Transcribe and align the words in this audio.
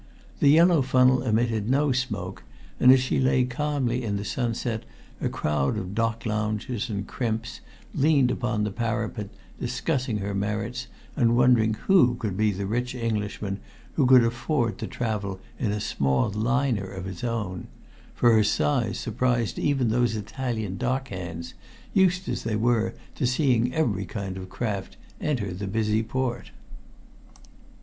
The 0.39 0.49
yellow 0.49 0.81
funnel 0.81 1.21
emitted 1.21 1.69
no 1.69 1.91
smoke, 1.91 2.43
and 2.79 2.91
as 2.91 2.99
she 2.99 3.19
lay 3.19 3.43
calmly 3.43 4.03
in 4.03 4.15
the 4.17 4.25
sunset 4.25 4.81
a 5.21 5.29
crowd 5.29 5.77
of 5.77 5.93
dock 5.93 6.25
loungers 6.25 6.89
and 6.89 7.05
crimps 7.07 7.61
leaned 7.93 8.31
upon 8.31 8.63
the 8.63 8.71
parapet 8.71 9.29
discussing 9.59 10.17
her 10.17 10.33
merits 10.33 10.87
and 11.15 11.37
wondering 11.37 11.75
who 11.85 12.15
could 12.15 12.35
be 12.35 12.49
the 12.51 12.65
rich 12.65 12.95
Englishman 12.95 13.59
who 13.93 14.07
could 14.07 14.23
afford 14.23 14.79
to 14.79 14.87
travel 14.87 15.39
in 15.59 15.71
a 15.71 15.79
small 15.79 16.31
liner 16.31 16.89
of 16.91 17.05
his 17.05 17.23
own 17.23 17.67
for 18.15 18.33
her 18.33 18.43
size 18.43 18.97
surprised 18.97 19.59
even 19.59 19.89
those 19.89 20.15
Italian 20.15 20.77
dock 20.77 21.09
hands, 21.09 21.53
used 21.93 22.27
as 22.27 22.43
they 22.43 22.55
were 22.55 22.95
to 23.13 23.27
seeing 23.27 23.71
every 23.71 24.05
kind 24.05 24.35
of 24.35 24.49
craft 24.49 24.97
enter 25.19 25.53
the 25.53 25.67
busy 25.67 26.01
port. 26.01 26.49